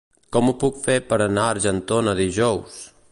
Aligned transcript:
Com 0.35 0.47
ho 0.47 0.53
puc 0.63 0.79
fer 0.87 0.95
per 1.11 1.19
anar 1.27 1.43
a 1.49 1.53
Argentona 1.57 2.19
dijous? 2.25 2.81